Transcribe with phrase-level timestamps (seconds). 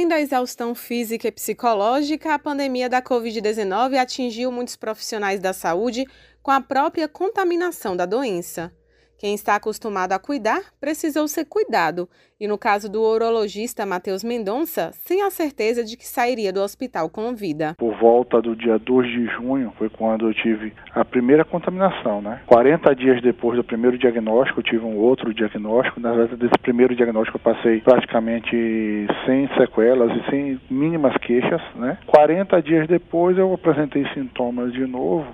[0.00, 6.06] Além da exaustão física e psicológica, a pandemia da Covid-19 atingiu muitos profissionais da saúde
[6.42, 8.72] com a própria contaminação da doença.
[9.20, 12.08] Quem está acostumado a cuidar precisou ser cuidado,
[12.40, 17.10] e no caso do urologista Matheus Mendonça, sem a certeza de que sairia do hospital
[17.10, 17.74] com vida.
[17.76, 22.40] Por volta do dia 2 de junho foi quando eu tive a primeira contaminação, né?
[22.46, 26.00] 40 dias depois do primeiro diagnóstico, eu tive um outro diagnóstico.
[26.00, 28.56] Na verdade, desse primeiro diagnóstico eu passei praticamente
[29.26, 31.98] sem sequelas e sem mínimas queixas, né?
[32.06, 35.26] 40 dias depois eu apresentei sintomas de novo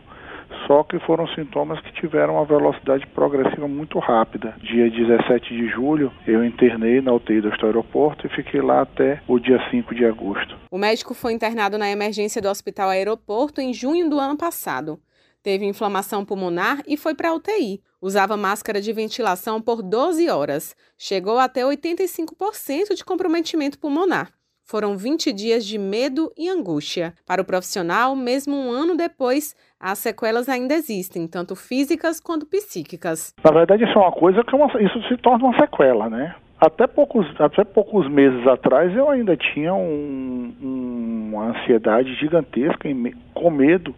[0.66, 4.54] só que foram sintomas que tiveram uma velocidade progressiva muito rápida.
[4.60, 9.38] Dia 17 de julho, eu internei na UTI do aeroporto e fiquei lá até o
[9.38, 10.56] dia 5 de agosto.
[10.70, 14.98] O médico foi internado na emergência do Hospital Aeroporto em junho do ano passado.
[15.42, 17.80] Teve inflamação pulmonar e foi para a UTI.
[18.02, 20.74] Usava máscara de ventilação por 12 horas.
[20.98, 24.32] Chegou até 85% de comprometimento pulmonar.
[24.68, 27.14] Foram 20 dias de medo e angústia.
[27.24, 33.32] Para o profissional, mesmo um ano depois, as sequelas ainda existem, tanto físicas quanto psíquicas.
[33.44, 36.34] Na verdade, isso é uma coisa que é uma, isso se torna uma sequela, né?
[36.60, 42.88] Até poucos, até poucos meses atrás eu ainda tinha um, um, uma ansiedade gigantesca
[43.34, 43.94] com medo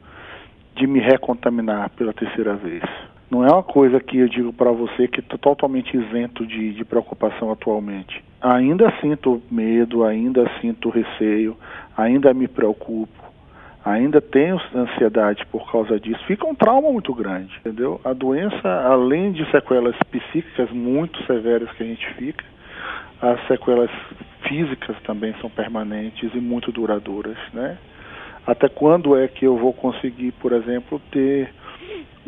[0.76, 2.82] de me recontaminar pela terceira vez.
[3.30, 6.84] Não é uma coisa que eu digo para você que estou totalmente isento de, de
[6.84, 8.27] preocupação atualmente.
[8.40, 11.56] Ainda sinto medo, ainda sinto receio,
[11.96, 13.24] ainda me preocupo,
[13.84, 16.24] ainda tenho ansiedade por causa disso.
[16.24, 18.00] Fica um trauma muito grande, entendeu?
[18.04, 22.44] A doença, além de sequelas psíquicas muito severas que a gente fica,
[23.20, 23.90] as sequelas
[24.46, 27.76] físicas também são permanentes e muito duradouras, né?
[28.46, 31.52] Até quando é que eu vou conseguir, por exemplo, ter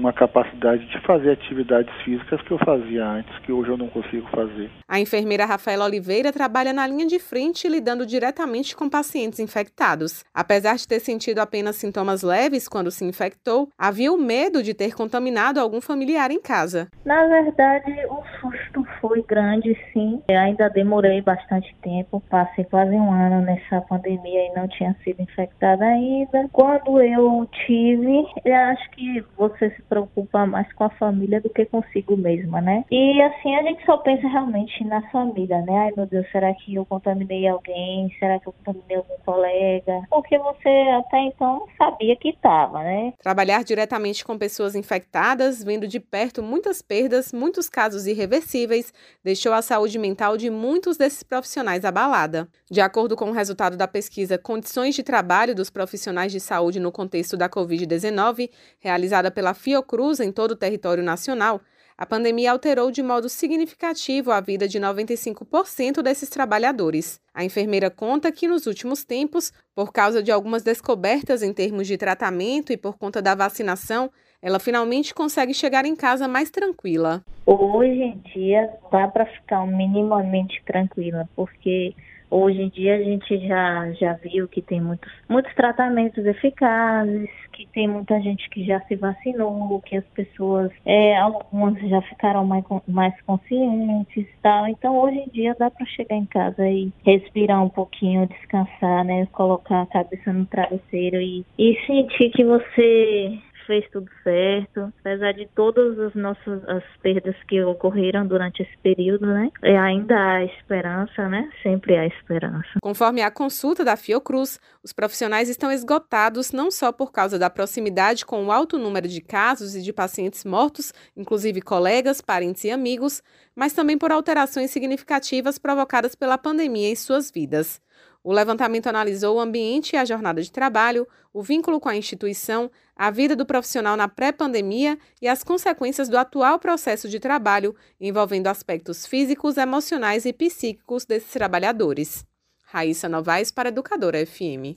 [0.01, 4.27] uma capacidade de fazer atividades físicas que eu fazia antes, que hoje eu não consigo
[4.31, 4.71] fazer.
[4.89, 10.25] A enfermeira Rafaela Oliveira trabalha na linha de frente lidando diretamente com pacientes infectados.
[10.35, 14.95] Apesar de ter sentido apenas sintomas leves quando se infectou, havia o medo de ter
[14.95, 16.89] contaminado algum familiar em casa.
[17.05, 18.60] Na verdade, o susto
[19.01, 20.23] foi grande, sim.
[20.29, 25.21] Eu ainda demorei bastante tempo, passei quase um ano nessa pandemia e não tinha sido
[25.21, 26.49] infectada ainda.
[26.53, 31.65] Quando eu tive, eu acho que você se preocupa mais com a família do que
[31.65, 32.85] consigo mesma, né?
[32.91, 35.77] E assim a gente só pensa realmente na família, né?
[35.79, 38.15] Ai meu Deus, será que eu contaminei alguém?
[38.19, 40.03] Será que eu contaminei algum colega?
[40.11, 40.69] Porque você
[40.99, 43.13] até então sabia que estava, né?
[43.23, 48.90] Trabalhar diretamente com pessoas infectadas, vendo de perto muitas perdas, muitos casos irreversíveis,
[49.25, 52.49] deixou a saúde mental de muitos desses profissionais abalada.
[52.71, 56.93] De acordo com o resultado da pesquisa Condições de Trabalho dos Profissionais de Saúde no
[56.93, 61.61] Contexto da Covid-19, realizada pela FIO Fiocruz em todo o território nacional,
[61.97, 67.21] a pandemia alterou de modo significativo a vida de 95% desses trabalhadores.
[67.35, 71.99] A enfermeira conta que nos últimos tempos, por causa de algumas descobertas em termos de
[71.99, 74.11] tratamento e por conta da vacinação,
[74.43, 77.23] ela finalmente consegue chegar em casa mais tranquila.
[77.47, 81.95] Hoje em dia dá para ficar minimamente tranquila, porque
[82.31, 87.67] Hoje em dia a gente já, já viu que tem muitos, muitos tratamentos eficazes, que
[87.67, 92.65] tem muita gente que já se vacinou, que as pessoas, é, algumas já ficaram mais,
[92.87, 94.69] mais conscientes tal.
[94.69, 99.27] Então hoje em dia dá para chegar em casa e respirar um pouquinho, descansar, né?
[99.33, 105.49] Colocar a cabeça no travesseiro e, e sentir que você fez tudo certo, apesar de
[105.55, 109.49] todas as nossas as perdas que ocorreram durante esse período, né?
[109.63, 111.49] E ainda há esperança, né?
[111.63, 112.69] Sempre há esperança.
[112.83, 118.27] Conforme a consulta da Fiocruz, os profissionais estão esgotados não só por causa da proximidade
[118.27, 123.23] com o alto número de casos e de pacientes mortos, inclusive colegas, parentes e amigos,
[123.55, 127.81] mas também por alterações significativas provocadas pela pandemia em suas vidas.
[128.23, 132.71] O levantamento analisou o ambiente e a jornada de trabalho, o vínculo com a instituição,
[132.95, 138.49] a vida do profissional na pré-pandemia e as consequências do atual processo de trabalho, envolvendo
[138.49, 142.27] aspectos físicos, emocionais e psíquicos desses trabalhadores.
[142.65, 144.77] Raíssa Novaes para Educadora FM.